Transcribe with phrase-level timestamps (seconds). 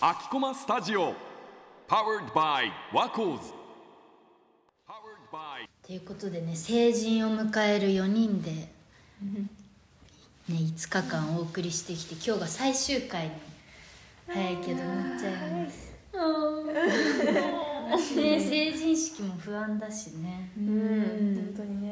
[0.00, 1.14] 秋駒スタジオ
[1.88, 3.52] Powered by ワコーズ
[5.82, 8.68] ということでね成人を迎える4人で、ね、
[10.50, 13.32] 5日間お送りしてきて今日が最終回に
[14.26, 15.34] 早いけどなっちゃい
[15.64, 15.94] ます。
[18.16, 20.50] ね成人式も不安だしね。
[20.58, 21.54] うん。
[21.54, 21.88] 本当にね。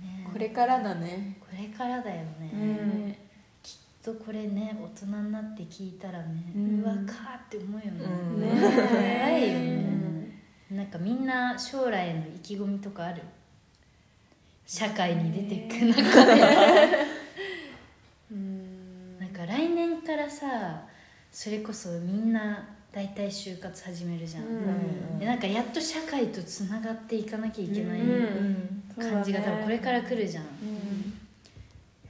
[0.00, 0.28] ね。
[0.32, 1.38] これからだね。
[1.40, 3.05] これからだよね、ねきっ
[4.06, 8.40] とこれね大人になって聞いたらね、ううんわかーって思うよね、うん。
[8.40, 8.46] ね
[8.88, 9.66] 怖いよね、
[10.70, 13.22] うんなんかみんな将来への意気込みとかある？
[14.66, 16.42] 社会に出てく中で。
[18.32, 19.18] うん。
[19.20, 20.82] なんか来年からさ
[21.30, 24.46] それこそみんな大体就活始めるじゃん、う
[25.16, 25.18] ん。
[25.20, 28.82] でなんかやっと社会とつながっていかなきゃいけないうん。
[28.96, 30.46] 感じが多分これから来るじゃん、う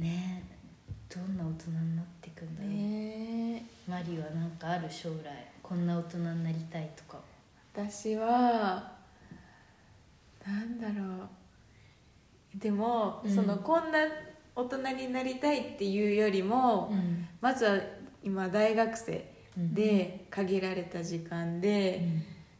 [0.00, 0.04] ん。
[0.04, 0.37] ね
[1.14, 7.18] どんな大人になっていくんだろう、ねマリはなんかある将来こんな大人になりたいとか。
[7.74, 8.92] 私は
[10.46, 11.24] なんだろ
[12.56, 12.58] う。
[12.58, 13.34] でも、うん。
[13.34, 13.98] そのこんな
[14.56, 17.28] 大人になりたいっていうよりも、うん。
[17.40, 17.78] まずは
[18.22, 22.02] 今大学生で限られた時間で、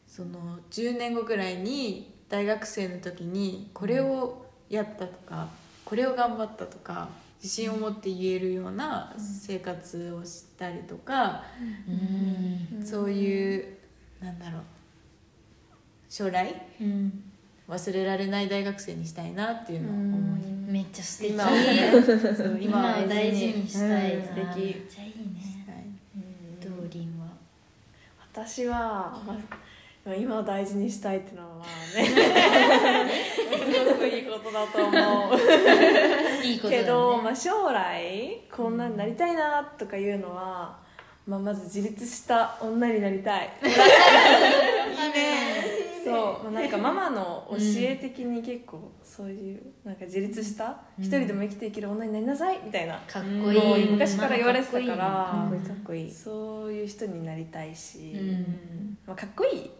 [0.07, 5.49] その10年後ぐらいに大学生の時にこれをやったとか
[5.83, 7.09] これを頑張ったとか
[7.41, 11.43] 自信を持って言えるような生活をしたりとか、
[11.87, 12.85] うん。
[12.85, 13.77] そういう
[14.21, 14.61] なんだろう
[16.09, 17.23] 将来うん
[17.69, 21.33] 忘れられない大学生にしたいなっていうのを思い、めっちゃ素敵。
[21.33, 21.91] 今をね
[22.35, 23.89] そう今を大事にしたい。
[23.89, 24.23] な、うん。
[24.23, 25.65] 素敵めっちゃいいね。
[25.67, 25.85] はい。
[26.59, 27.27] ドーリンは。
[28.33, 29.57] 私は、まあ、
[30.15, 32.05] 今を大事にしたいっていうのはまあね。
[32.05, 34.91] すごくいいことだと思
[35.31, 35.37] う。
[36.43, 40.79] いいことだけど、まあ、将来こんなになりたいなとかいうのは、
[41.27, 43.49] まあ、まず自立した女になりたい。
[46.03, 51.03] そう、まあ、なんかママの教え的に結構そういうなんか自立したうん。
[51.03, 52.99] 一人でも生きていける女になりなさいみたいな。
[53.07, 53.89] かっこいい。
[53.91, 55.61] 昔から言われてたからかっこいい。
[55.61, 56.11] かっこいい。
[56.11, 58.97] そういう人になりたいし、うん。
[59.05, 59.71] まあ、かっこいい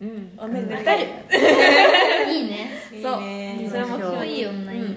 [0.00, 0.32] うん。
[0.36, 1.04] 女になりたい、
[2.32, 2.70] いいね。
[3.02, 3.22] そう。
[3.22, 3.28] いい
[3.62, 3.68] ね。
[3.68, 4.96] それもかっこいい女いいね、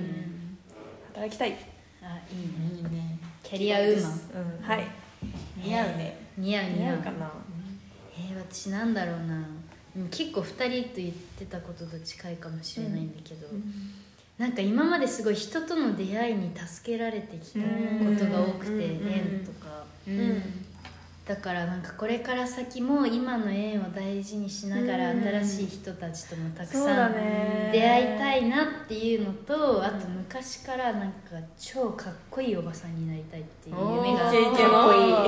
[1.07, 1.57] 働きたい。
[2.01, 3.17] あいいねいいね。
[3.43, 4.11] キャリアウーマン。
[4.11, 4.65] うん。
[4.65, 4.87] はい。
[5.57, 6.17] 似合うね。
[6.37, 6.97] 似合う似合う。
[6.97, 7.31] かな。
[8.17, 9.47] えー、私なんだろうな。
[10.11, 13.47] 結構2人と言ってたことと近いかもしれないんだけど、
[14.37, 17.65] なんか今まですごい人との出会いに助けられてきたこ
[18.17, 19.11] とが多くて、うん。
[19.11, 20.65] 縁とか、うん
[21.29, 25.21] だからなんかこれから先も今の縁を大事にしながらうん。
[25.21, 27.69] 新しい人たちともたくさんね。
[27.71, 34.39] 出会いたいなっていうのとあと昔からなんか超かっこいいおばさんになりたいっていう夢がかっこ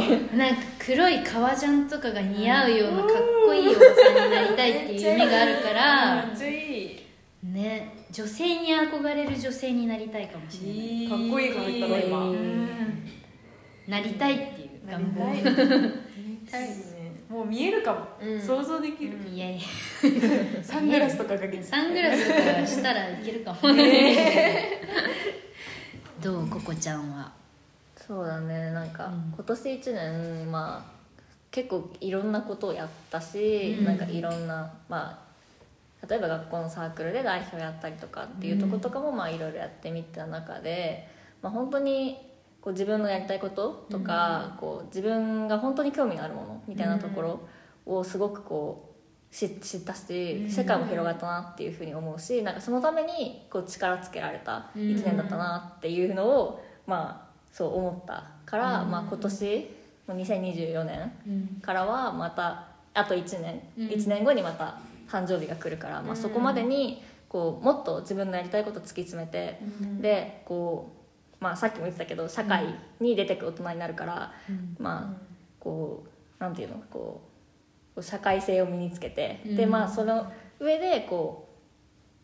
[0.01, 3.07] いいなんか黒い革ジャンとかが似合うようなかっ
[3.45, 6.25] こいいおばさんになりたいっていう夢があるから。
[7.43, 11.09] ね女性に憧れる女性になりたいかもしれない。
[11.09, 12.33] かっこいいから言ったの今
[13.87, 15.33] なりたいっていうなり願望たい。
[15.33, 15.45] めっ
[16.49, 17.01] ちゃいいね。
[17.31, 18.41] もう見えるかも、うん。
[18.41, 19.61] 想像できる、いやいや。
[20.61, 21.63] サングラスとかかけて。
[21.63, 23.59] サングラスとかしたらいけるかも。
[26.21, 27.31] どうココちゃんは？
[27.95, 28.71] そうだね。
[28.71, 29.33] なんか、うん。
[29.33, 30.91] 今年1年まあ
[31.49, 33.85] 結構いろんなことをやったし、うん。
[33.85, 35.17] なんかいろんなま
[36.03, 41.07] あ例えば学校のサークルで代表やったりとかっていうとことかもまあいろいろやってみた中で、
[41.41, 42.17] まあ、本当に
[42.61, 47.39] こう自分のやりたいこととか、こう自分が本当に興味があるものみたいなところ
[47.85, 48.89] をすごくこ
[49.31, 59.71] う知知ったし世界も広がったなっていうふうに思うしなんかそのためにこう力つけられた1年だったなっていうのを、まあそう思ったから、まあ、今年
[60.07, 63.87] の2024年からはまたあと1年、うん。
[63.87, 64.77] 1年後にまた
[65.09, 69.59] 誕生日が来るから、まあ、そこまでにこうもっと自分のやりたいこと突き詰めて、
[70.01, 71.00] でこう、
[71.41, 72.67] まあ、さっきも言ってたけど社会
[72.99, 74.31] に出てく大人になるから、
[74.77, 75.21] まあ
[75.59, 76.05] こ
[76.39, 77.21] うなんていうのこ
[77.95, 81.49] う社会性を身につけて、でまあその上でこ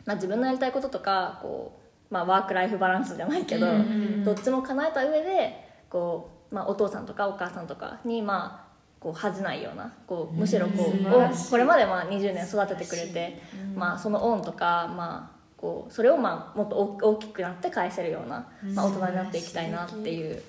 [0.05, 1.79] う、まあ、自分のやりたいこととかこ
[2.11, 3.67] う、まあ、ワーク・ライフ・バランスじゃないけど、
[4.23, 8.67] どっちも叶えた上でこう、まあ、お父さんとかお母さんとかにまあ
[8.99, 13.41] こう恥じないようなこうむしろこう、これまでまあ20年育ててくれて、
[13.75, 20.41] まあ、その恩とか、まあ、こうそれをまあもっと大大きくなって返せるような、まあ、大人になっていきたいなっていう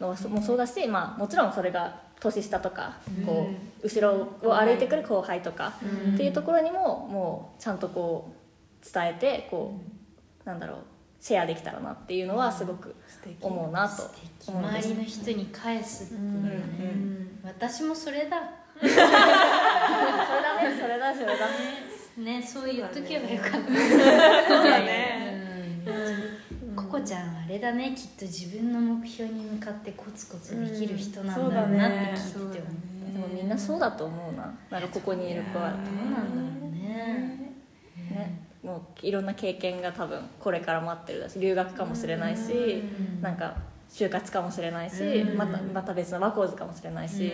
[0.00, 2.96] のはそもそうだし、まあ、もちろんそれが年下とか
[3.26, 3.50] こ
[3.82, 5.74] う後ろを歩いてくる後輩とか
[6.14, 8.32] っていうところにももうちゃんとこ
[8.82, 9.78] う伝えてこ
[10.44, 10.78] うなんだろう
[11.20, 12.94] シェアできたらなっていうのはすごく
[13.40, 14.10] 思うなと
[14.46, 16.40] 周りの人に返すっていうね、うん。
[16.42, 17.40] うん。
[17.44, 18.36] 私もそれだ。
[18.78, 19.06] それだ
[20.62, 21.93] ねそれだそれだね
[22.42, 23.58] そう言っとけばよかった。
[23.58, 25.82] そうだね。
[25.86, 26.76] うん。
[26.76, 27.94] ココちゃんはあれだね。
[27.96, 32.72] きっと自分の目標に向かってコツコツできる人なんだろうなって聞いてて思っ
[33.06, 34.54] た、でもみんなそうだと思うな。
[34.70, 35.70] なんかここにいる子は。
[35.70, 35.80] どう
[36.10, 37.52] なんだろうね。
[38.10, 38.44] ね。
[38.62, 42.82] もういろんな経験が多分これから待ってるだし留学かもしれないし
[43.20, 43.54] なんか
[43.94, 47.30] 就活かもしれないしまたまた別の和光図かもしれないし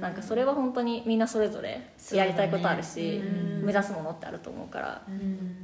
[0.00, 3.20] なんかそれは本当にみんなそれぞれやりたいことあるし
[3.64, 5.02] 目指すものってあると思うから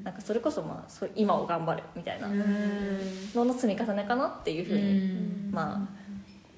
[0.02, 6.04] なんかそれこそまあそれ今を頑張るみたいなのの積み重ねかなっていうふうにまあ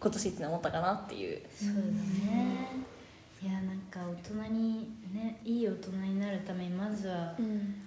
[0.01, 1.43] 今年一年思ったかなっていう。
[1.55, 1.75] そうだ
[2.33, 2.87] ね。
[3.43, 7.35] いやなんか大人にねいい大人になるためにまずは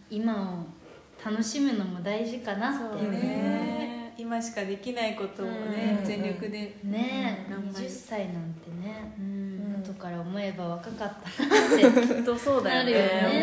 [0.09, 3.18] 今を楽しむのも大事かなってそうね。
[3.18, 6.06] ね今しかできないことをねうん。
[6.06, 7.86] 全力でね頑張る。
[7.86, 9.83] 20歳なんてねうん。
[9.83, 11.83] 後から思えば若かったなって
[12.16, 12.92] きっとそうだよね。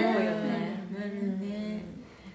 [0.02, 0.80] 思うよね。
[0.98, 1.82] なるね。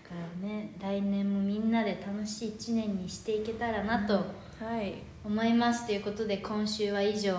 [0.04, 4.96] だからね来年もみんなで楽しい1年にしていけたらなとはい。
[5.24, 5.86] 思います。
[5.86, 7.36] ということで今週は以上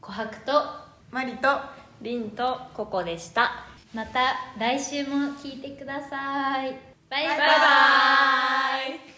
[0.00, 0.52] 琥珀と
[1.10, 1.48] マリと
[2.00, 3.66] リンとここでした。
[3.94, 6.76] また来週も聞いてください。
[7.10, 7.38] バイバイ。
[7.38, 7.54] バイバ
[9.04, 9.17] イ